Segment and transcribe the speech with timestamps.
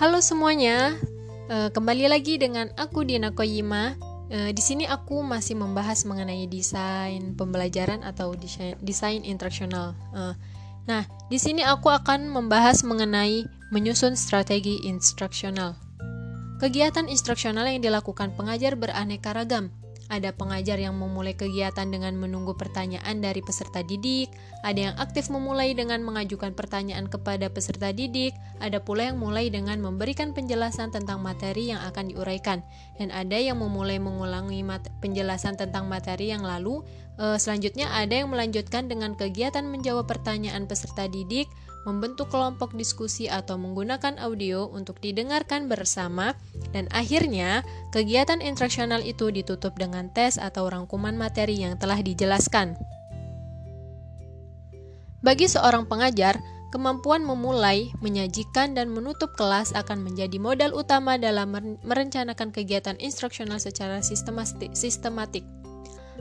[0.00, 0.96] Halo semuanya,
[1.52, 4.00] uh, kembali lagi dengan aku Dina Koyima.
[4.32, 9.92] Uh, di sini aku masih membahas mengenai desain pembelajaran atau desain, desain instruksional.
[10.16, 10.32] Uh,
[10.88, 13.44] nah, di sini aku akan membahas mengenai
[13.76, 15.76] menyusun strategi instruksional.
[16.64, 19.68] Kegiatan instruksional yang dilakukan pengajar beraneka ragam,
[20.10, 24.34] ada pengajar yang memulai kegiatan dengan menunggu pertanyaan dari peserta didik,
[24.66, 29.78] ada yang aktif memulai dengan mengajukan pertanyaan kepada peserta didik, ada pula yang mulai dengan
[29.78, 32.60] memberikan penjelasan tentang materi yang akan diuraikan,
[32.98, 34.66] dan ada yang memulai mengulangi
[34.98, 36.82] penjelasan tentang materi yang lalu.
[37.14, 41.46] E, selanjutnya ada yang melanjutkan dengan kegiatan menjawab pertanyaan peserta didik,
[41.88, 46.36] membentuk kelompok diskusi atau menggunakan audio untuk didengarkan bersama,
[46.76, 52.76] dan akhirnya kegiatan instruksional itu ditutup dengan tes atau rangkuman materi yang telah dijelaskan.
[55.20, 56.40] Bagi seorang pengajar,
[56.72, 61.52] kemampuan memulai, menyajikan, dan menutup kelas akan menjadi modal utama dalam
[61.84, 65.44] merencanakan kegiatan instruksional secara sistematik.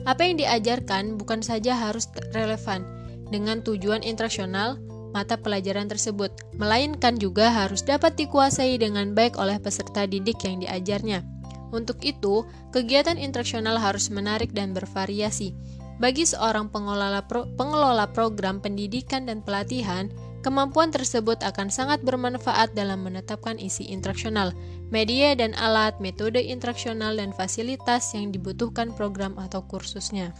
[0.03, 2.83] Apa yang diajarkan bukan saja harus relevan
[3.31, 4.79] dengan tujuan instruksional,
[5.11, 11.25] mata pelajaran tersebut, melainkan juga harus dapat dikuasai dengan baik oleh peserta didik yang diajarnya.
[11.69, 15.53] Untuk itu, kegiatan instruksional harus menarik dan bervariasi.
[15.99, 20.07] Bagi seorang pengelola, pro, pengelola program pendidikan dan pelatihan,
[20.41, 24.55] kemampuan tersebut akan sangat bermanfaat dalam menetapkan isi instruksional,
[24.89, 30.31] media dan alat, metode instruksional, dan fasilitas yang dibutuhkan program atau kursusnya.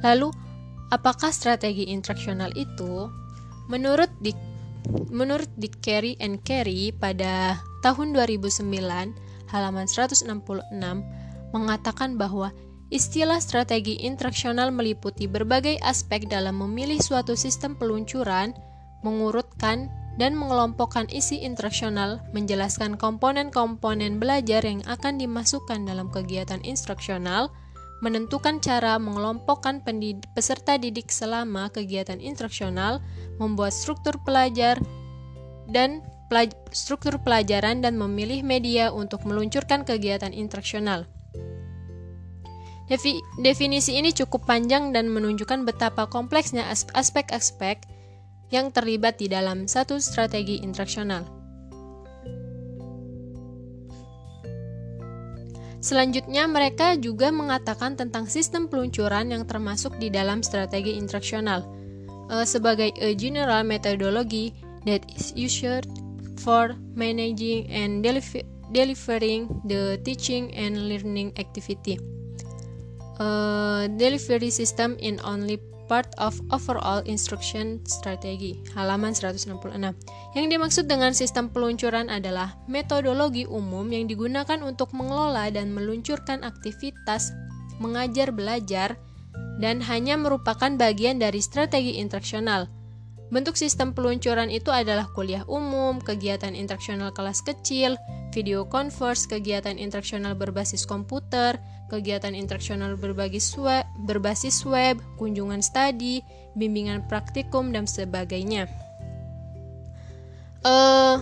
[0.00, 0.32] Lalu,
[0.90, 3.08] apakah strategi instruksional itu?
[3.68, 4.36] Menurut Dick,
[5.12, 8.64] menurut Dick Carey and Carey pada tahun 2009,
[9.50, 10.26] halaman 166,
[11.50, 12.54] mengatakan bahwa
[12.90, 18.50] Istilah strategi instruksional meliputi berbagai aspek dalam memilih suatu sistem peluncuran,
[19.06, 19.86] mengurutkan,
[20.18, 27.54] dan mengelompokkan isi instruksional, menjelaskan komponen-komponen belajar yang akan dimasukkan dalam kegiatan instruksional,
[28.00, 29.84] menentukan cara mengelompokkan
[30.32, 33.04] peserta didik selama kegiatan instruksional,
[33.36, 34.80] membuat struktur pelajar
[35.68, 36.00] dan
[36.32, 41.04] pelaj struktur pelajaran dan memilih media untuk meluncurkan kegiatan instruksional.
[42.90, 47.86] Defi definisi ini cukup panjang dan menunjukkan betapa kompleksnya aspek-aspek
[48.50, 51.39] yang terlibat di dalam satu strategi instruksional.
[55.80, 61.64] Selanjutnya, mereka juga mengatakan tentang sistem peluncuran yang termasuk di dalam strategi instruksional
[62.28, 64.52] uh, sebagai a general methodology
[64.84, 65.88] that is used
[66.40, 68.04] for managing and
[68.72, 71.96] delivering the teaching and learning activity.
[73.20, 79.50] Uh, delivery system in only part of overall instruction strategy, halaman 166.
[80.38, 87.34] Yang dimaksud dengan sistem peluncuran adalah metodologi umum yang digunakan untuk mengelola dan meluncurkan aktivitas
[87.82, 88.94] mengajar belajar
[89.58, 92.68] dan hanya merupakan bagian dari strategi instruksional.
[93.30, 97.94] Bentuk sistem peluncuran itu adalah kuliah umum, kegiatan instruksional kelas kecil,
[98.34, 101.56] video converse, kegiatan instruksional berbasis komputer,
[101.90, 106.22] kegiatan instruksional berbasis web, berbasis web, kunjungan studi,
[106.54, 108.70] bimbingan praktikum, dan sebagainya.
[110.62, 111.18] Uh,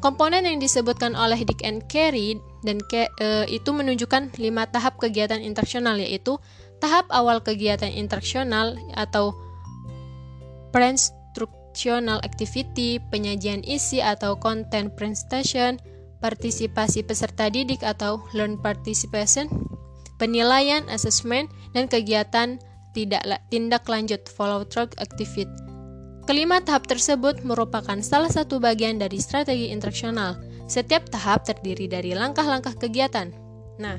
[0.00, 5.42] komponen yang disebutkan oleh Dick and Carey dan ke, uh, itu menunjukkan lima tahap kegiatan
[5.42, 6.40] instruksional yaitu
[6.78, 9.34] tahap awal kegiatan instruksional atau
[10.70, 15.78] pre-instructional activity, penyajian isi atau content presentation,
[16.18, 19.46] partisipasi peserta didik atau learn participation,
[20.18, 22.58] penilaian, assessment, dan kegiatan
[22.92, 25.46] tidak tindak lanjut follow through activity.
[26.28, 30.36] Kelima tahap tersebut merupakan salah satu bagian dari strategi instruksional.
[30.68, 33.32] Setiap tahap terdiri dari langkah-langkah kegiatan.
[33.80, 33.96] Nah,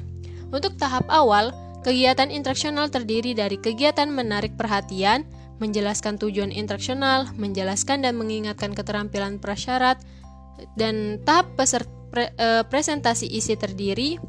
[0.53, 1.50] untuk tahap awal,
[1.81, 5.26] kegiatan instruksional terdiri dari kegiatan menarik perhatian,
[5.58, 9.97] menjelaskan tujuan instruksional, menjelaskan dan mengingatkan keterampilan prasyarat,
[10.78, 14.20] dan tahap peserta, pre, e, presentasi isi terdiri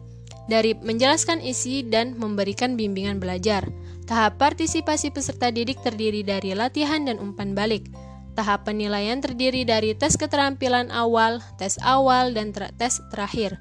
[0.47, 3.67] dari menjelaskan isi dan memberikan bimbingan belajar.
[4.07, 7.87] Tahap partisipasi peserta didik terdiri dari latihan dan umpan balik.
[8.35, 13.59] Tahap penilaian terdiri dari tes keterampilan awal, tes awal, dan ter tes terakhir.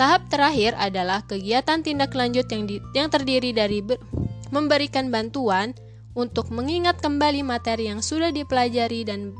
[0.00, 3.84] Tahap terakhir adalah kegiatan tindak lanjut yang, di, yang terdiri dari
[4.48, 5.76] memberikan bantuan,
[6.12, 9.32] untuk mengingat kembali materi yang sudah dipelajari dan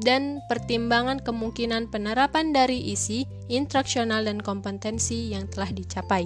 [0.00, 6.24] dan pertimbangan kemungkinan penerapan dari isi, instruksional dan kompetensi yang telah dicapai.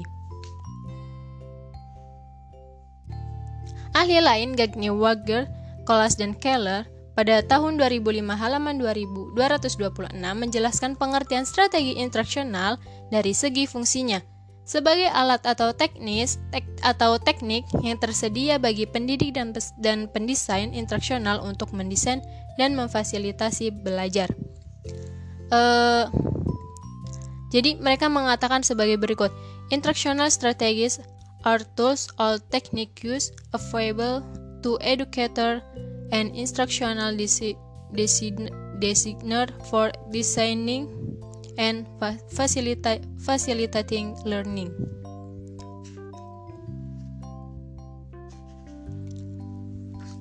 [3.96, 5.48] Ahli lain Gagne Wager,
[5.88, 6.84] Kolas dan Keller
[7.16, 12.76] pada tahun 2005 halaman 2226 menjelaskan pengertian strategi instruksional
[13.08, 14.35] dari segi fungsinya
[14.66, 21.38] sebagai alat atau teknis tek, atau teknik yang tersedia bagi pendidik dan, dan pendesain instruksional
[21.46, 22.18] untuk mendesain
[22.58, 24.26] dan memfasilitasi belajar.
[25.54, 26.10] Uh,
[27.54, 29.30] jadi mereka mengatakan sebagai berikut:
[29.70, 30.98] instructional strategies
[31.46, 34.26] are tools or techniques available
[34.66, 35.62] to educator
[36.10, 37.54] and instructional designer
[39.70, 40.90] for designing
[41.56, 41.88] and
[42.32, 44.72] facilita facilitating learning.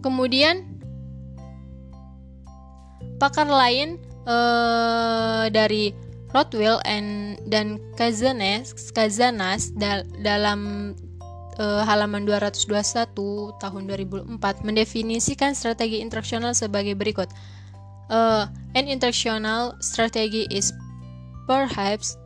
[0.05, 0.75] Kemudian
[3.17, 3.97] pakar lain
[4.29, 5.95] uh, dari
[6.35, 10.91] Rothwell and dan Kazanes, Kazanas dal dalam
[11.57, 13.15] uh, halaman 221
[13.57, 17.31] tahun 2004 mendefinisikan strategi instruksional sebagai berikut.
[18.05, 18.45] Uh,
[18.77, 20.69] an instructional strategy is
[21.47, 22.17] perhaps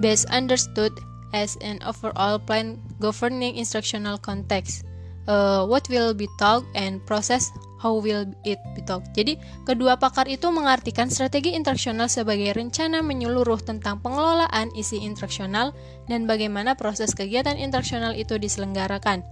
[0.00, 0.92] best understood
[1.32, 4.84] as an overall plan governing instructional context.
[5.30, 7.46] Uh, what will be taught and process
[7.82, 9.02] how will it be taught.
[9.14, 15.74] Jadi, kedua pakar itu mengartikan strategi instruksional sebagai rencana menyeluruh tentang pengelolaan isi instruksional
[16.06, 19.26] dan bagaimana proses kegiatan instruksional itu diselenggarakan.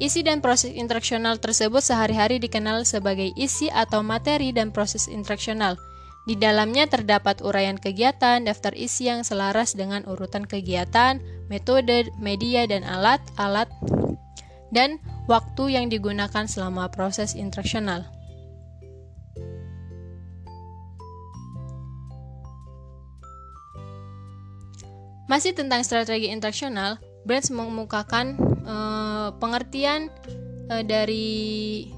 [0.00, 5.76] Isi dan proses instruksional tersebut sehari-hari dikenal sebagai isi atau materi dan proses instruksional.
[6.30, 11.18] Di dalamnya terdapat uraian kegiatan, daftar isi yang selaras dengan urutan kegiatan,
[11.50, 13.66] metode, media, dan alat-alat,
[14.70, 18.06] dan waktu yang digunakan selama proses instruksional.
[25.26, 28.38] Masih tentang strategi instruksional, Brands mengemukakan
[28.70, 30.14] uh, pengertian
[30.70, 31.90] uh, dari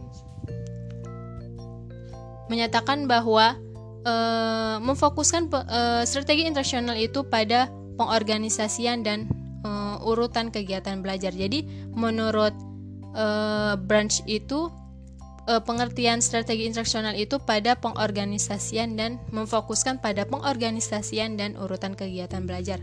[2.49, 3.61] menyatakan bahwa
[4.07, 9.31] uh, memfokuskan uh, strategi instruksional itu pada pengorganisasian dan
[9.63, 11.31] uh, urutan kegiatan belajar.
[11.35, 12.55] Jadi menurut
[13.15, 14.69] uh, branch itu
[15.49, 22.79] uh, pengertian strategi instruksional itu pada pengorganisasian dan memfokuskan pada pengorganisasian dan urutan kegiatan belajar.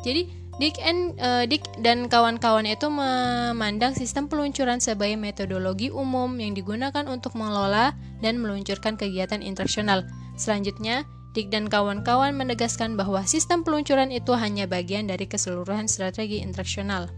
[0.00, 6.52] Jadi Dick, and, uh, Dick dan kawan-kawan itu memandang sistem peluncuran sebagai metodologi umum yang
[6.52, 10.04] digunakan untuk mengelola dan meluncurkan kegiatan instruksional.
[10.40, 11.04] Selanjutnya,
[11.36, 17.12] Dick dan kawan-kawan menegaskan bahwa sistem peluncuran itu hanya bagian dari keseluruhan strategi instruksional.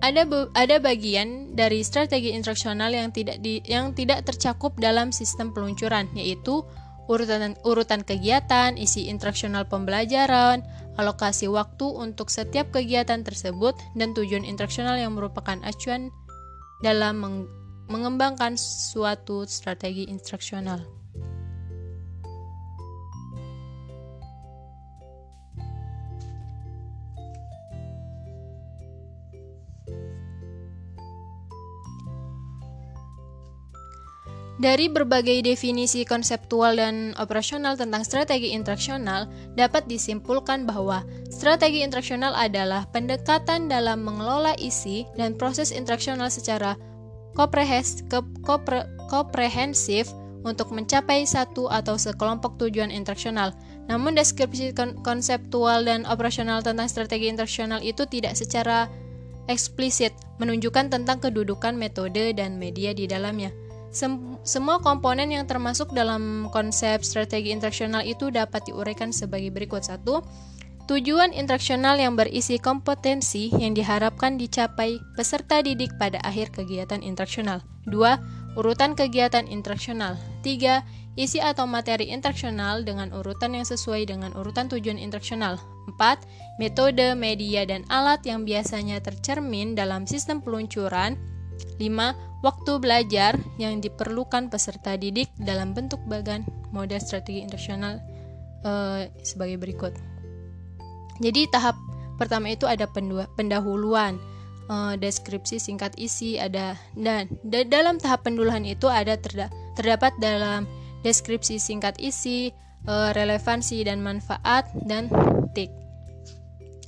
[0.00, 0.24] Ada
[0.56, 6.64] ada bagian dari strategi instruksional yang tidak di, yang tidak tercakup dalam sistem peluncuran, yaitu
[7.08, 10.64] urutan, urutan kegiatan, isi instruksional pembelajaran,
[10.96, 16.12] alokasi waktu untuk setiap kegiatan tersebut, dan tujuan instruksional yang merupakan acuan
[16.84, 20.94] dalam meng mengembangkan suatu strategi instruksional.
[34.54, 39.28] Dari berbagai definisi konseptual dan operasional tentang strategi instruksional,
[39.58, 46.78] dapat disimpulkan bahwa strategi instruksional adalah pendekatan dalam mengelola isi dan proses instruksional secara
[47.34, 50.06] komprehensif
[50.44, 53.56] untuk mencapai satu atau sekelompok tujuan instruksional.
[53.88, 54.72] Namun deskripsi
[55.02, 58.88] konseptual dan operasional tentang strategi instruksional itu tidak secara
[59.48, 63.52] eksplisit menunjukkan tentang kedudukan metode dan media di dalamnya.
[63.94, 69.86] Sem semua komponen yang termasuk dalam konsep strategi instruksional itu dapat diuraikan sebagai berikut.
[69.86, 70.24] Satu,
[70.84, 77.64] tujuan instruksional yang berisi kompetensi yang diharapkan dicapai peserta didik pada akhir kegiatan instruksional.
[77.88, 78.20] Dua,
[78.56, 80.20] urutan kegiatan instruksional.
[80.44, 80.84] Tiga,
[81.16, 85.56] isi atau materi instruksional dengan urutan yang sesuai dengan urutan tujuan instruksional.
[85.96, 86.60] 4.
[86.60, 91.16] Metode, media, dan alat yang biasanya tercermin dalam sistem peluncuran
[91.80, 92.44] 5.
[92.44, 96.44] Waktu belajar yang diperlukan peserta didik dalam bentuk bagan
[96.76, 98.04] model strategi internasional
[98.68, 100.13] uh, sebagai berikut.
[101.22, 101.78] Jadi tahap
[102.18, 102.86] pertama itu ada
[103.34, 104.18] pendahuluan,
[104.70, 110.66] uh, deskripsi singkat isi ada dan da dalam tahap pendahuluan itu ada terda terdapat dalam
[111.06, 112.50] deskripsi singkat isi,
[112.88, 115.10] uh, relevansi dan manfaat dan
[115.54, 115.70] tik.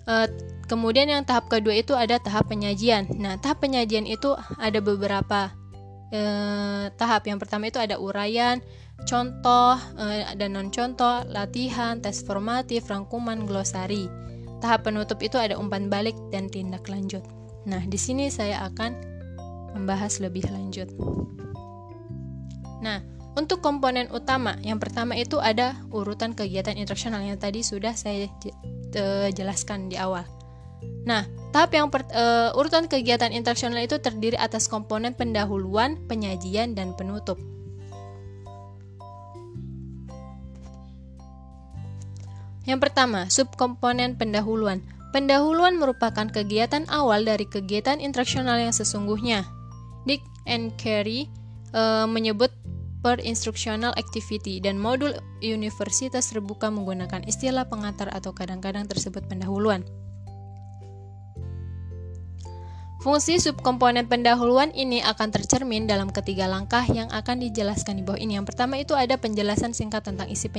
[0.07, 0.31] Uh,
[0.67, 3.07] Kemudian yang tahap kedua itu ada tahap penyajian.
[3.23, 5.55] Nah, tahap penyajian itu ada beberapa
[6.11, 7.23] eh, tahap.
[7.31, 8.59] Yang pertama itu ada uraian,
[9.05, 14.09] contoh, eh, ada non contoh, latihan, tes formatif, rangkuman, glosari.
[14.65, 17.21] Tahap penutup itu ada umpan balik dan tindak lanjut.
[17.69, 18.97] Nah, di sini saya akan
[19.77, 20.89] membahas lebih lanjut.
[22.81, 23.05] Nah,
[23.37, 28.33] untuk komponen utama, yang pertama itu ada urutan kegiatan instruksional yang tadi sudah saya
[29.37, 30.25] jelaskan di awal.
[31.05, 36.97] Nah, tahap yang per, uh, urutan kegiatan instruksional itu terdiri atas komponen pendahuluan, penyajian, dan
[36.97, 37.37] penutup.
[42.67, 44.83] Yang pertama, subkomponen pendahuluan.
[45.15, 49.47] Pendahuluan merupakan kegiatan awal dari kegiatan instruksional yang sesungguhnya.
[50.05, 51.31] Dick and Carey
[51.73, 52.51] uh, menyebut
[53.07, 59.87] per instructional activity dan modul universitas terbuka menggunakan istilah pengantar atau kadang-kadang tersebut pendahuluan.
[63.07, 68.35] Fungsi subkomponen pendahuluan ini akan tercermin dalam ketiga langkah yang akan dijelaskan di bawah ini.
[68.35, 70.51] Yang pertama itu ada penjelasan singkat tentang isi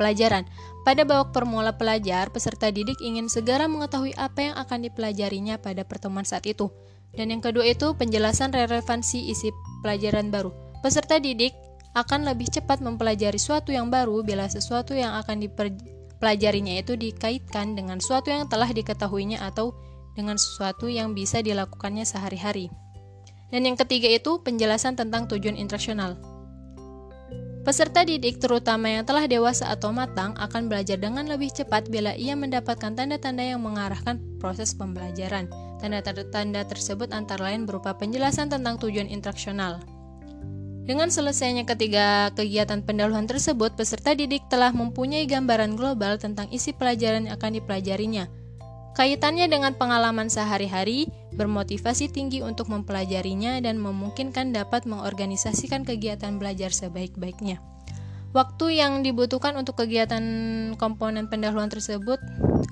[0.00, 0.48] pelajaran.
[0.88, 6.24] Pada babak permula pelajar, peserta didik ingin segera mengetahui apa yang akan dipelajarinya pada pertemuan
[6.24, 6.72] saat itu.
[7.12, 9.52] Dan yang kedua itu penjelasan relevansi isi
[9.84, 10.48] pelajaran baru.
[10.80, 11.52] Peserta didik
[11.92, 18.00] akan lebih cepat mempelajari suatu yang baru bila sesuatu yang akan dipelajarinya itu dikaitkan dengan
[18.00, 19.76] sesuatu yang telah diketahuinya atau
[20.16, 22.68] dengan sesuatu yang bisa dilakukannya sehari-hari.
[23.52, 26.16] Dan yang ketiga itu penjelasan tentang tujuan instruksional.
[27.62, 32.34] Peserta didik, terutama yang telah dewasa atau matang, akan belajar dengan lebih cepat bila ia
[32.34, 35.46] mendapatkan tanda-tanda yang mengarahkan proses pembelajaran.
[35.78, 39.78] Tanda-tanda tersebut antara lain berupa penjelasan tentang tujuan instruksional,
[40.82, 47.30] dengan selesainya ketiga kegiatan pendahuluan tersebut, peserta didik telah mempunyai gambaran global tentang isi pelajaran
[47.30, 48.26] yang akan dipelajarinya.
[48.92, 57.64] Kaitannya dengan pengalaman sehari-hari, bermotivasi tinggi untuk mempelajarinya dan memungkinkan dapat mengorganisasikan kegiatan belajar sebaik-baiknya.
[58.36, 60.24] Waktu yang dibutuhkan untuk kegiatan
[60.76, 62.20] komponen pendahuluan tersebut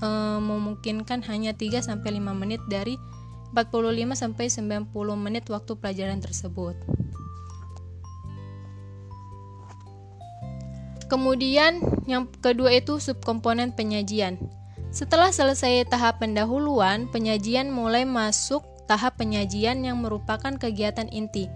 [0.00, 0.08] e,
[0.40, 2.00] memungkinkan hanya 3 5
[2.32, 2.96] menit dari
[3.52, 6.76] 45 90 menit waktu pelajaran tersebut.
[11.08, 14.59] Kemudian yang kedua itu subkomponen penyajian.
[14.90, 21.46] Setelah selesai tahap pendahuluan, penyajian mulai masuk tahap penyajian yang merupakan kegiatan inti.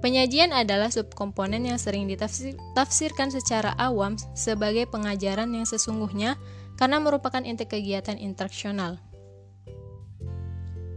[0.00, 6.40] Penyajian adalah subkomponen yang sering ditafsirkan secara awam sebagai pengajaran yang sesungguhnya
[6.80, 8.96] karena merupakan inti kegiatan instruksional.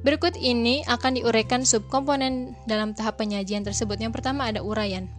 [0.08, 4.00] Berikut ini akan diuraikan subkomponen dalam tahap penyajian tersebut.
[4.00, 5.12] Yang pertama ada uraian.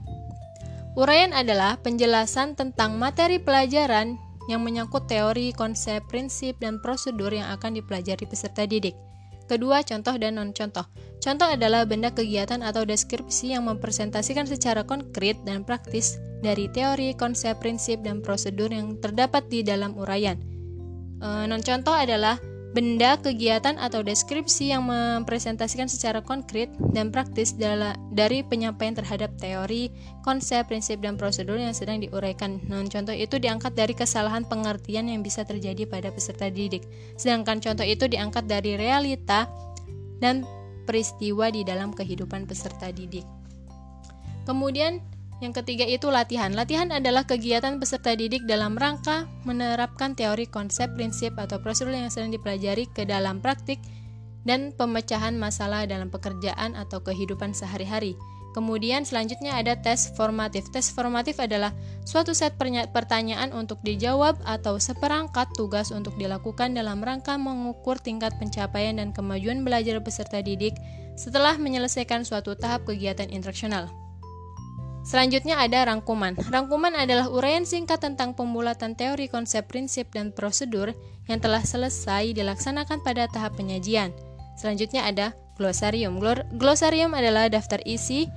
[0.96, 4.16] Uraian adalah penjelasan tentang materi pelajaran
[4.50, 8.94] yang menyangkut teori, konsep, prinsip, dan prosedur yang akan dipelajari peserta didik.
[9.50, 10.86] Kedua, contoh dan non-contoh.
[11.22, 17.58] Contoh adalah benda kegiatan atau deskripsi yang mempresentasikan secara konkret dan praktis dari teori, konsep,
[17.62, 20.40] prinsip, dan prosedur yang terdapat di dalam uraian.
[21.22, 22.40] E, non-contoh adalah
[22.72, 27.52] benda, kegiatan, atau deskripsi yang mempresentasikan secara konkret dan praktis
[28.12, 29.92] dari penyampaian terhadap teori,
[30.24, 32.64] konsep, prinsip, dan prosedur yang sedang diuraikan.
[32.66, 36.88] Non contoh itu diangkat dari kesalahan pengertian yang bisa terjadi pada peserta didik,
[37.20, 39.44] sedangkan contoh itu diangkat dari realita
[40.24, 40.48] dan
[40.88, 43.28] peristiwa di dalam kehidupan peserta didik.
[44.48, 44.98] Kemudian
[45.42, 46.54] yang ketiga itu latihan.
[46.54, 52.30] Latihan adalah kegiatan peserta didik dalam rangka menerapkan teori, konsep, prinsip, atau prosedur yang sedang
[52.30, 53.82] dipelajari ke dalam praktik
[54.46, 58.14] dan pemecahan masalah dalam pekerjaan atau kehidupan sehari-hari.
[58.52, 60.68] Kemudian selanjutnya ada tes formatif.
[60.70, 61.72] Tes formatif adalah
[62.04, 62.54] suatu set
[62.92, 69.64] pertanyaan untuk dijawab atau seperangkat tugas untuk dilakukan dalam rangka mengukur tingkat pencapaian dan kemajuan
[69.64, 70.76] belajar peserta didik
[71.16, 73.88] setelah menyelesaikan suatu tahap kegiatan instruksional.
[75.02, 76.38] Selanjutnya ada rangkuman.
[76.38, 80.94] Rangkuman adalah uraian singkat tentang pembulatan teori, konsep, prinsip, dan prosedur
[81.26, 84.14] yang telah selesai dilaksanakan pada tahap penyajian.
[84.54, 86.22] Selanjutnya ada glosarium.
[86.54, 88.30] Glosarium adalah daftar isi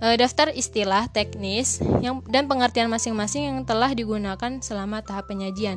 [0.00, 5.76] e, daftar istilah teknis yang dan pengertian masing-masing yang telah digunakan selama tahap penyajian.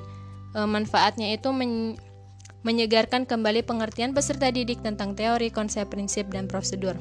[0.55, 1.99] E, manfaatnya itu men,
[2.63, 6.95] menyegarkan kembali pengertian peserta didik tentang teori, konsep, prinsip, dan prosedur.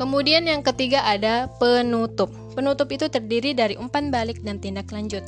[0.00, 2.32] Kemudian yang ketiga ada penutup.
[2.56, 5.24] Penutup itu terdiri dari umpan balik dan tindak lanjut.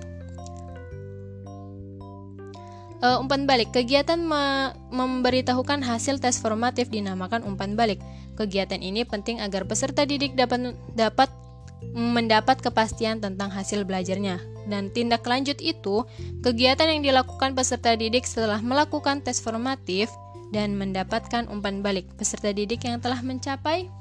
[3.04, 8.00] Uh, umpan balik kegiatan me memberitahukan hasil tes formatif dinamakan umpan balik.
[8.40, 11.28] Kegiatan ini penting agar peserta didik dapat dapat
[11.92, 14.40] mendapat kepastian tentang hasil belajarnya.
[14.64, 16.08] Dan tindak lanjut itu
[16.40, 20.08] kegiatan yang dilakukan peserta didik setelah melakukan tes formatif
[20.48, 22.08] dan mendapatkan umpan balik.
[22.16, 23.92] Peserta didik yang telah mencapai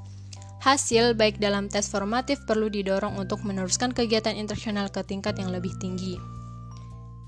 [0.64, 5.76] Hasil baik dalam tes formatif perlu didorong untuk meneruskan kegiatan instruksional ke tingkat yang lebih
[5.76, 6.16] tinggi.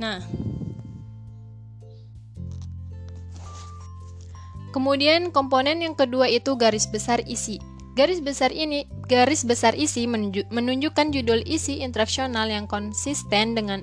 [0.00, 0.24] Nah,
[4.76, 7.56] Kemudian komponen yang kedua itu garis besar isi.
[7.96, 13.80] Garis besar ini, garis besar isi menunjukkan judul isi interaksional yang konsisten dengan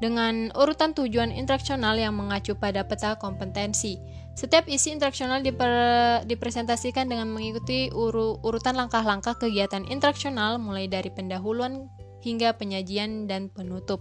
[0.00, 4.00] dengan urutan tujuan interaksional yang mengacu pada peta kompetensi.
[4.38, 11.90] Setiap isi interaksional diper, dipresentasikan dengan mengikuti uru, urutan langkah-langkah kegiatan interaksional mulai dari pendahuluan
[12.24, 14.00] hingga penyajian dan penutup.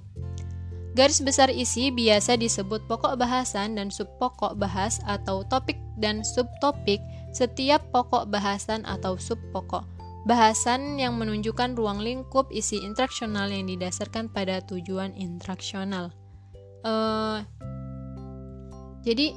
[0.98, 7.86] Garis besar isi biasa disebut pokok bahasan dan subpokok bahas atau topik dan subtopik setiap
[7.94, 9.86] pokok bahasan atau subpokok.
[10.28, 16.12] Bahasan yang menunjukkan ruang lingkup isi interaksional yang didasarkan pada tujuan interaksional.
[16.84, 17.46] Uh,
[19.08, 19.36] jadi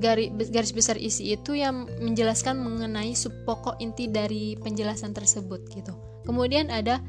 [0.00, 5.92] garis, garis besar isi itu yang menjelaskan mengenai subpokok inti dari penjelasan tersebut gitu.
[6.24, 7.00] Kemudian ada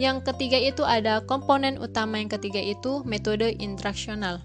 [0.00, 4.40] yang ketiga itu ada komponen utama yang ketiga itu metode interaksional.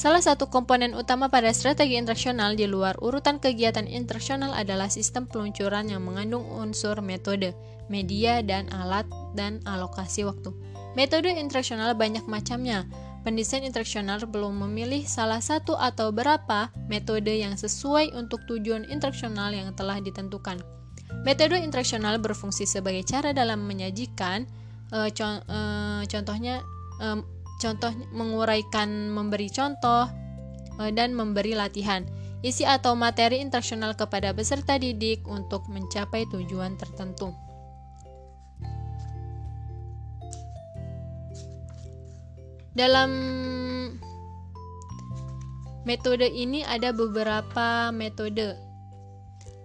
[0.00, 5.92] Salah satu komponen utama pada strategi interaksional di luar urutan kegiatan interaksional adalah sistem peluncuran
[5.92, 7.52] yang mengandung unsur metode,
[7.92, 9.04] media, dan alat,
[9.36, 10.56] dan alokasi waktu.
[10.96, 12.88] Metode interaksional banyak macamnya.
[13.20, 19.76] Pendesain interaksional belum memilih salah satu atau beberapa metode yang sesuai untuk tujuan interaksional yang
[19.76, 20.56] telah ditentukan.
[21.20, 24.48] Metode interaksional berfungsi sebagai cara dalam menyajikan
[24.96, 26.64] uh, con uh, contohnya
[27.04, 27.20] um,
[27.60, 30.08] contoh menguraikan memberi contoh
[30.80, 32.08] uh, dan memberi latihan
[32.40, 37.36] isi atau materi interaksional kepada peserta didik untuk mencapai tujuan tertentu.
[42.76, 43.10] Dalam
[45.82, 48.70] metode ini ada beberapa metode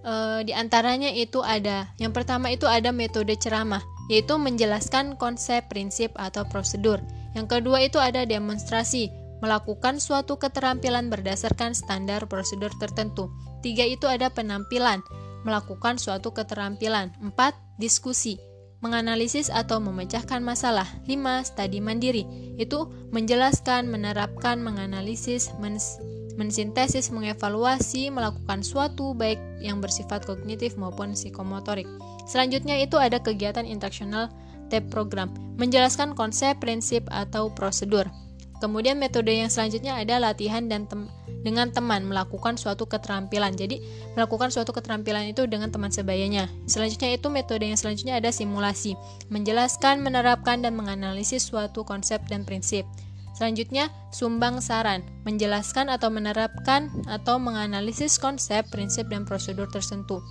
[0.05, 6.13] E, di antaranya itu ada yang pertama itu ada metode ceramah, yaitu menjelaskan konsep, prinsip
[6.13, 7.01] atau prosedur.
[7.33, 9.09] Yang kedua itu ada demonstrasi,
[9.41, 13.33] melakukan suatu keterampilan berdasarkan standar prosedur tertentu.
[13.65, 15.01] Tiga itu ada penampilan,
[15.41, 17.09] melakukan suatu keterampilan.
[17.17, 18.37] Empat, diskusi,
[18.85, 20.85] menganalisis atau memecahkan masalah.
[21.09, 22.29] Lima, studi mandiri,
[22.61, 25.97] itu menjelaskan, menerapkan, menganalisis, mens
[26.35, 31.87] mensintesis, mengevaluasi, melakukan suatu baik yang bersifat kognitif maupun psikomotorik.
[32.27, 34.27] Selanjutnya itu ada kegiatan interaksional
[34.67, 38.11] TAP program, menjelaskan konsep, prinsip, atau prosedur.
[38.59, 41.07] Kemudian metode yang selanjutnya ada latihan dan tem
[41.45, 43.53] dengan teman melakukan suatu keterampilan.
[43.53, 43.77] Jadi,
[44.17, 46.49] melakukan suatu keterampilan itu dengan teman sebayanya.
[46.65, 48.97] Selanjutnya itu metode yang selanjutnya ada simulasi,
[49.29, 52.89] menjelaskan, menerapkan dan menganalisis suatu konsep dan prinsip.
[53.37, 60.25] Selanjutnya, sumbang saran, menjelaskan atau menerapkan atau menganalisis konsep, prinsip, dan prosedur tertentu.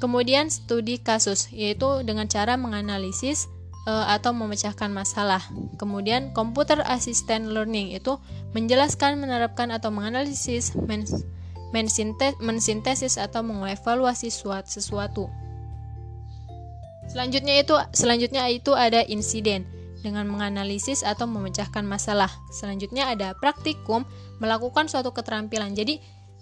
[0.00, 3.52] Kemudian, studi kasus, yaitu dengan cara menganalisis
[4.08, 5.42] atau memecahkan masalah.
[5.76, 8.16] Kemudian, computer assistant learning itu
[8.54, 11.06] menjelaskan, menerapkan atau menganalisis, men
[12.42, 14.26] mensintesis atau mengevaluasi
[14.66, 15.30] sesuatu.
[17.10, 19.66] Selanjutnya itu selanjutnya itu ada insiden
[20.00, 22.30] dengan menganalisis atau memecahkan masalah.
[22.50, 24.06] Selanjutnya ada praktikum,
[24.38, 25.74] melakukan suatu keterampilan.
[25.74, 26.00] Jadi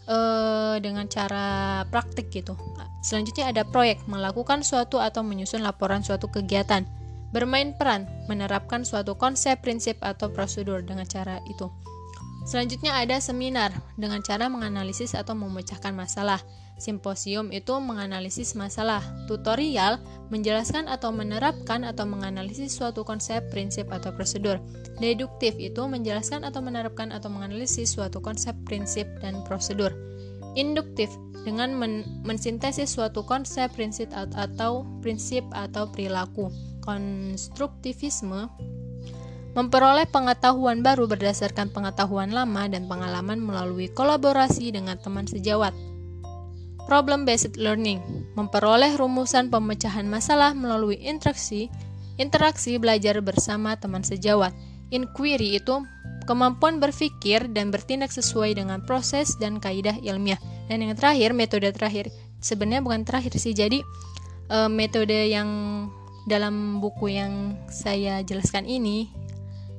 [0.09, 2.57] eh, dengan cara praktik gitu.
[3.05, 6.85] Selanjutnya ada proyek, melakukan suatu atau menyusun laporan suatu kegiatan.
[7.29, 11.69] Bermain peran, menerapkan suatu konsep, prinsip atau prosedur dengan cara itu.
[12.49, 16.41] Selanjutnya ada seminar dengan cara menganalisis atau memecahkan masalah.
[16.81, 19.05] Simposium itu menganalisis masalah.
[19.29, 20.01] Tutorial
[20.33, 24.63] menjelaskan atau menerapkan atau menganalisis suatu konsep, prinsip atau prosedur.
[24.97, 29.93] Deduktif itu menjelaskan atau menerapkan atau menganalisis suatu konsep, prinsip dan prosedur.
[30.57, 31.13] Induktif
[31.45, 36.49] dengan men mensintesis suatu konsep, prinsip atau prinsip atau perilaku.
[36.83, 38.49] Konstruktivisme
[39.59, 45.75] memperoleh pengetahuan baru berdasarkan pengetahuan lama dan pengalaman melalui kolaborasi dengan teman sejawat.
[46.87, 48.01] Problem based learning
[48.33, 51.69] memperoleh rumusan pemecahan masalah melalui interaksi,
[52.17, 54.55] interaksi belajar bersama teman sejawat.
[54.89, 55.85] Inquiry itu
[56.25, 60.41] kemampuan berpikir dan bertindak sesuai dengan proses dan kaidah ilmiah.
[60.69, 62.09] Dan yang terakhir, metode terakhir
[62.41, 63.53] sebenarnya bukan terakhir sih.
[63.53, 63.85] Jadi
[64.49, 65.49] e, metode yang
[66.29, 69.09] dalam buku yang saya jelaskan ini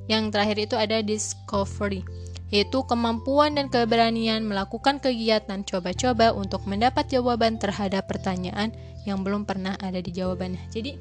[0.09, 2.01] yang terakhir itu ada discovery,
[2.49, 8.73] yaitu kemampuan dan keberanian melakukan kegiatan coba-coba untuk mendapat jawaban terhadap pertanyaan
[9.05, 10.65] yang belum pernah ada di jawabannya.
[10.73, 10.97] Jadi,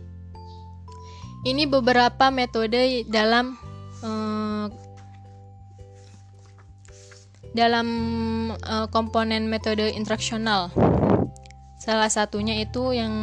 [1.48, 3.56] ini beberapa metode dalam
[4.04, 4.68] uh,
[7.56, 7.88] dalam
[8.52, 10.68] uh, komponen metode interaksional.
[11.78, 13.14] Salah satunya itu yang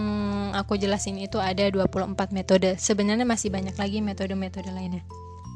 [0.55, 2.79] aku jelasin itu ada 24 metode.
[2.79, 5.03] Sebenarnya masih banyak lagi metode-metode lainnya.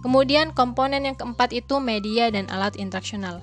[0.03, 3.39] Kemudian komponen yang keempat itu media dan alat interaksional.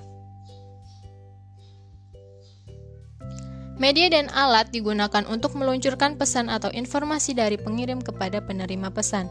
[3.77, 9.29] Media dan alat digunakan untuk meluncurkan pesan atau informasi dari pengirim kepada penerima pesan.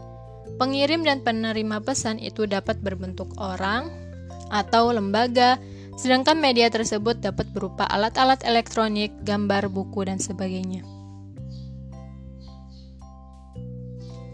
[0.55, 3.91] Pengirim dan penerima pesan itu dapat berbentuk orang
[4.47, 5.59] atau lembaga,
[5.97, 10.85] sedangkan media tersebut dapat berupa alat-alat elektronik, gambar, buku, dan sebagainya.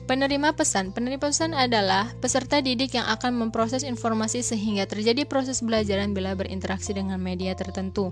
[0.03, 0.91] Penerima pesan.
[0.91, 6.91] Penerima pesan adalah peserta didik yang akan memproses informasi sehingga terjadi proses belajaran bila berinteraksi
[6.91, 8.11] dengan media tertentu.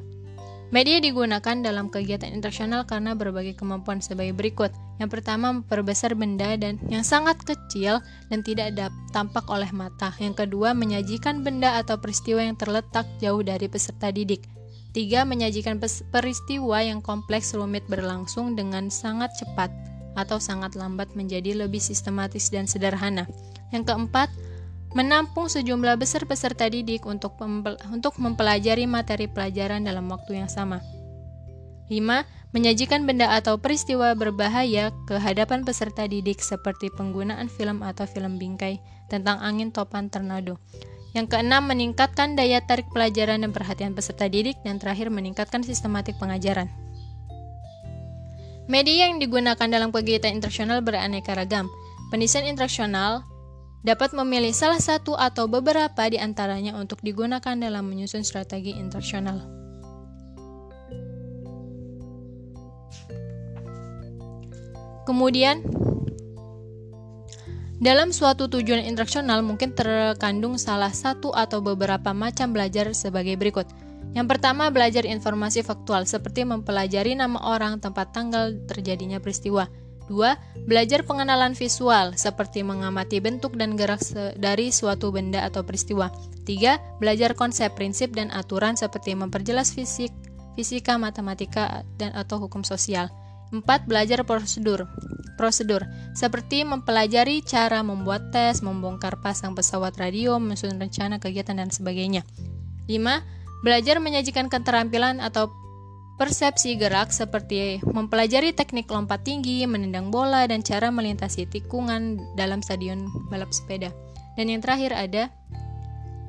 [0.72, 4.72] Media digunakan dalam kegiatan interaksional karena berbagai kemampuan sebagai berikut.
[5.04, 8.00] Yang pertama, memperbesar benda dan yang sangat kecil
[8.32, 10.16] dan tidak tampak oleh mata.
[10.16, 14.48] Yang kedua, menyajikan benda atau peristiwa yang terletak jauh dari peserta didik.
[14.96, 15.76] Tiga, menyajikan
[16.08, 19.76] peristiwa yang kompleks rumit berlangsung dengan sangat cepat
[20.16, 23.28] atau sangat lambat menjadi lebih sistematis dan sederhana.
[23.76, 24.32] Yang keempat,
[24.92, 27.36] menampung sejumlah besar peserta didik untuk,
[27.92, 30.84] untuk mempelajari materi pelajaran dalam waktu yang sama.
[31.92, 32.56] 5.
[32.56, 38.80] Menyajikan benda atau peristiwa berbahaya ke hadapan peserta didik seperti penggunaan film atau film bingkai
[39.08, 40.60] tentang angin topan tornado.
[41.12, 46.72] Yang keenam, meningkatkan daya tarik pelajaran dan perhatian peserta didik dan terakhir meningkatkan sistematik pengajaran.
[48.72, 51.68] Media yang digunakan dalam kegiatan interaksional beraneka ragam.
[52.08, 53.28] Pendesain interaksional
[53.82, 59.42] dapat memilih salah satu atau beberapa di antaranya untuk digunakan dalam menyusun strategi interaksional.
[65.02, 65.66] Kemudian,
[67.82, 73.66] dalam suatu tujuan interaksional mungkin terkandung salah satu atau beberapa macam belajar sebagai berikut.
[74.14, 79.66] Yang pertama, belajar informasi faktual seperti mempelajari nama orang, tempat tanggal terjadinya peristiwa.
[80.12, 80.68] 2.
[80.68, 84.04] Belajar pengenalan visual, seperti mengamati bentuk dan gerak
[84.36, 86.12] dari suatu benda atau peristiwa.
[86.44, 87.00] 3.
[87.00, 90.12] Belajar konsep, prinsip, dan aturan seperti memperjelas fisik,
[90.60, 93.08] fisika, matematika, dan atau hukum sosial.
[93.56, 93.64] 4.
[93.88, 94.84] Belajar prosedur.
[95.40, 102.28] Prosedur seperti mempelajari cara membuat tes, membongkar pasang pesawat radio, menyusun rencana kegiatan dan sebagainya.
[102.86, 103.00] 5.
[103.64, 105.54] Belajar menyajikan keterampilan atau
[106.22, 113.10] Persepsi gerak seperti mempelajari teknik lompat tinggi, menendang bola, dan cara melintasi tikungan dalam stadion
[113.34, 113.90] balap sepeda.
[114.38, 115.34] Dan yang terakhir ada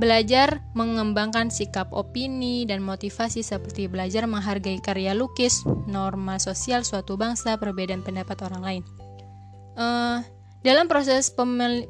[0.00, 7.60] belajar mengembangkan sikap opini dan motivasi seperti belajar menghargai karya lukis, norma sosial suatu bangsa,
[7.60, 8.82] perbedaan pendapat orang lain.
[9.76, 10.24] Uh,
[10.62, 11.26] dalam proses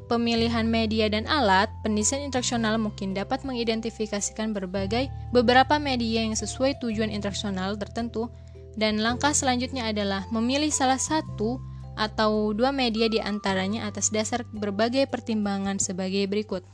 [0.09, 7.13] pemilihan media dan alat, pendesain interaksional mungkin dapat mengidentifikasikan berbagai beberapa media yang sesuai tujuan
[7.13, 8.33] interaksional tertentu
[8.73, 11.61] dan langkah selanjutnya adalah memilih salah satu
[11.93, 16.65] atau dua media di antaranya atas dasar berbagai pertimbangan sebagai berikut.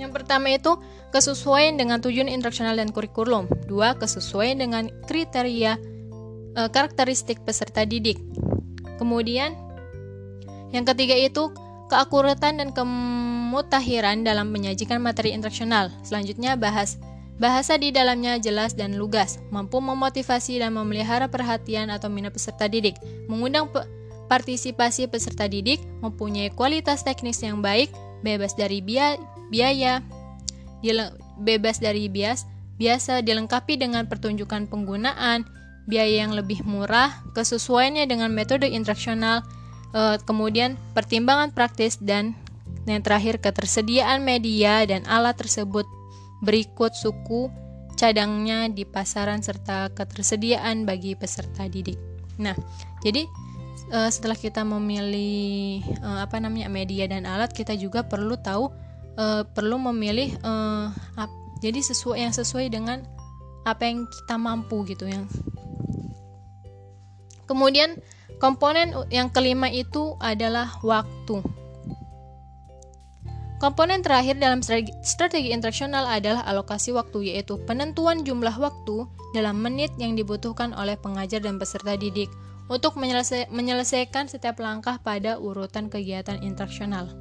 [0.00, 0.80] Yang pertama itu
[1.12, 3.44] kesesuaian dengan tujuan interaksional dan kurikulum.
[3.68, 5.76] Dua, kesesuaian dengan kriteria
[6.56, 8.16] e, karakteristik peserta didik.
[8.96, 9.52] Kemudian
[10.72, 11.52] yang ketiga itu
[11.92, 15.92] keakuratan dan kemutahiran dalam menyajikan materi interaksional.
[16.00, 16.96] Selanjutnya bahas
[17.36, 22.96] bahasa di dalamnya jelas dan lugas, mampu memotivasi dan memelihara perhatian atau minat peserta didik,
[23.28, 23.84] mengundang pe
[24.30, 27.92] partisipasi peserta didik, mempunyai kualitas teknis yang baik,
[28.24, 30.00] bebas dari biaya,
[31.36, 32.48] bebas dari bias,
[32.80, 35.44] biasa dilengkapi dengan pertunjukan penggunaan,
[35.84, 39.44] biaya yang lebih murah, kesesuaiannya dengan metode interaksional,
[39.92, 42.36] uh, kemudian pertimbangan praktis dan
[42.88, 45.86] yang terakhir ketersediaan media dan alat tersebut
[46.42, 47.46] berikut suku
[47.94, 52.00] cadangnya di pasaran serta ketersediaan bagi peserta didik.
[52.42, 52.56] Nah,
[53.06, 53.22] jadi
[53.94, 58.70] uh, setelah kita memilih uh, apa namanya media dan alat, kita juga perlu tahu
[59.52, 60.32] perlu memilih
[61.60, 63.04] jadi sesuai yang sesuai dengan
[63.68, 65.28] apa yang kita mampu gitu yang.
[67.44, 68.00] Kemudian
[68.42, 71.38] Komponen yang kelima itu adalah waktu.
[73.62, 74.58] Komponen terakhir dalam
[75.06, 81.38] strategi, interaksional adalah alokasi waktu, yaitu penentuan jumlah waktu dalam menit yang dibutuhkan oleh pengajar
[81.38, 82.26] dan peserta didik
[82.66, 87.14] untuk menyelesa menyelesaikan setiap langkah pada urutan kegiatan interaksional.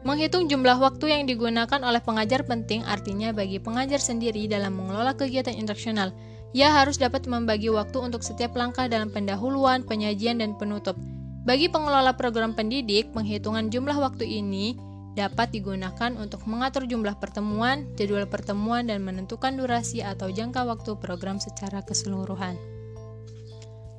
[0.00, 5.52] Menghitung jumlah waktu yang digunakan oleh pengajar penting artinya bagi pengajar sendiri dalam mengelola kegiatan
[5.52, 6.16] interaksional
[6.50, 10.98] ia harus dapat membagi waktu untuk setiap langkah dalam pendahuluan, penyajian, dan penutup.
[11.46, 14.74] Bagi pengelola program pendidik, penghitungan jumlah waktu ini
[15.14, 21.38] dapat digunakan untuk mengatur jumlah pertemuan, jadwal pertemuan, dan menentukan durasi atau jangka waktu program
[21.38, 22.58] secara keseluruhan.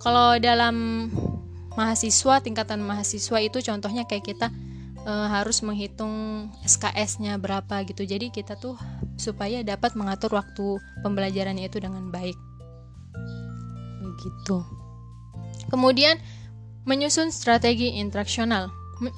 [0.01, 1.07] Kalau dalam
[1.77, 4.47] mahasiswa, tingkatan mahasiswa itu contohnya kayak kita
[5.05, 8.05] e, harus menghitung SKS-nya berapa gitu.
[8.05, 8.77] Jadi kita tuh
[9.17, 12.37] supaya dapat mengatur waktu pembelajarannya itu dengan baik.
[14.01, 14.61] Begitu.
[15.69, 16.19] Kemudian
[16.85, 18.73] menyusun strategi interaksional.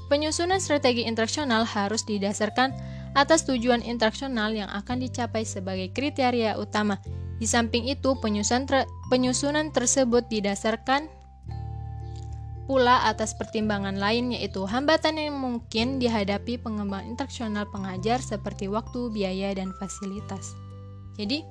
[0.07, 2.71] Penyusunan strategi interaksional harus didasarkan
[3.13, 6.97] atas tujuan interaksional yang akan dicapai sebagai kriteria utama.
[7.37, 11.11] Di samping itu, penyusunan, penyusunan tersebut didasarkan
[12.63, 19.51] pula atas pertimbangan lain yaitu hambatan yang mungkin dihadapi pengembang interaksional pengajar seperti waktu, biaya,
[19.51, 20.55] dan fasilitas.
[21.19, 21.43] Jadi,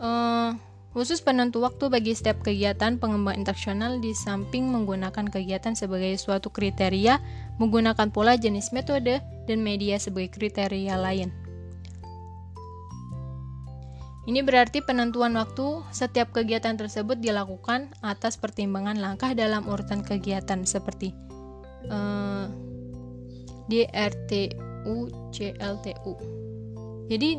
[0.00, 0.50] eh,
[0.92, 7.20] khusus penentu waktu bagi setiap kegiatan pengembang interaksional di samping menggunakan kegiatan sebagai suatu kriteria,
[7.60, 11.41] menggunakan pula jenis metode dan media sebagai kriteria lain.
[14.22, 21.10] Ini berarti penentuan waktu setiap kegiatan tersebut dilakukan atas pertimbangan langkah dalam urutan kegiatan seperti
[21.90, 22.46] uh, eh,
[23.66, 26.14] DRTU, CLTU.
[27.10, 27.30] Jadi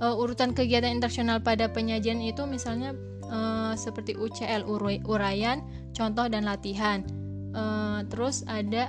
[0.00, 2.96] uh, urutan kegiatan internasional pada penyajian itu misalnya
[3.28, 4.64] uh, seperti UCL
[5.04, 5.60] uraian,
[5.92, 7.04] contoh dan latihan.
[7.52, 8.88] Uh, terus ada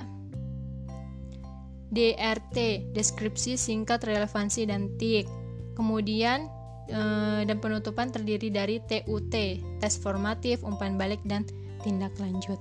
[1.92, 5.28] DRT, deskripsi singkat relevansi dan TIK.
[5.76, 6.48] Kemudian
[6.88, 9.32] dan penutupan terdiri dari TUT,
[9.80, 11.48] tes formatif, umpan balik, dan
[11.80, 12.60] tindak lanjut.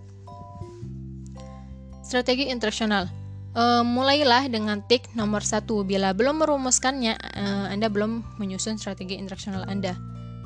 [2.04, 5.86] Strategi interaksional e, mulailah dengan tik nomor satu.
[5.86, 9.96] Bila belum merumuskannya, e, Anda belum menyusun strategi interaksional Anda.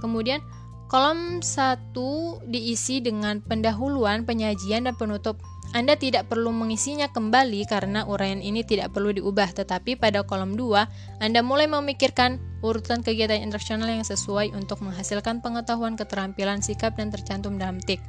[0.03, 0.43] Kemudian,
[0.91, 5.39] kolom satu diisi dengan pendahuluan, penyajian, dan penutup.
[5.75, 11.19] Anda tidak perlu mengisinya kembali karena uraian ini tidak perlu diubah, tetapi pada kolom 2,
[11.19, 17.59] Anda mulai memikirkan urutan kegiatan interaksional yang sesuai untuk menghasilkan pengetahuan keterampilan sikap dan tercantum
[17.59, 17.99] dalam TIK.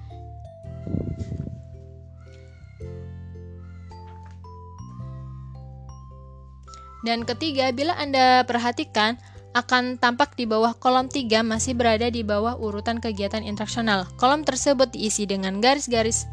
[7.03, 9.19] Dan ketiga, bila Anda perhatikan,
[9.57, 14.07] akan tampak di bawah kolom 3 masih berada di bawah urutan kegiatan interaksional.
[14.21, 16.29] Kolom tersebut diisi dengan garis-garis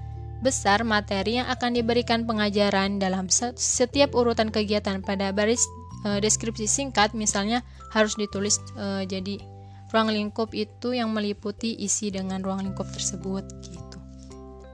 [0.46, 3.26] besar materi yang akan diberikan pengajaran dalam
[3.58, 5.66] setiap urutan kegiatan pada baris
[6.06, 9.42] e, deskripsi singkat misalnya harus ditulis e, jadi
[9.90, 13.98] ruang lingkup itu yang meliputi isi dengan ruang lingkup tersebut gitu.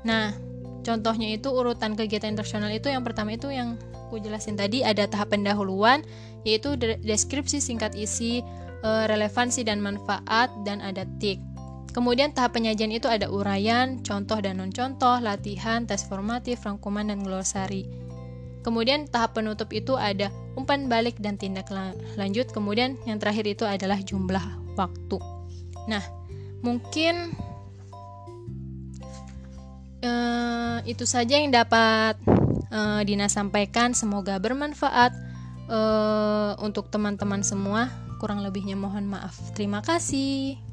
[0.04, 0.36] Nah,
[0.84, 3.80] contohnya itu urutan kegiatan internasional itu yang pertama itu yang
[4.12, 6.04] aku jelasin tadi ada tahap pendahuluan
[6.44, 8.44] yaitu deskripsi singkat isi,
[8.84, 11.40] e, relevansi dan manfaat dan ada tik.
[11.92, 17.84] Kemudian tahap penyajian itu ada uraian, contoh dan non-contoh, latihan, tes formatif, rangkuman, dan glosari.
[18.64, 21.68] Kemudian tahap penutup itu ada umpan balik dan tindak
[22.16, 22.48] lanjut.
[22.54, 25.18] Kemudian yang terakhir itu adalah jumlah waktu.
[25.90, 26.04] Nah,
[26.62, 27.34] mungkin
[30.06, 32.22] uh, itu saja yang dapat
[32.70, 33.98] uh, Dina sampaikan.
[33.98, 35.12] Semoga bermanfaat
[35.68, 37.90] uh, untuk teman-teman semua.
[38.22, 39.34] Kurang lebihnya mohon maaf.
[39.58, 40.71] Terima kasih.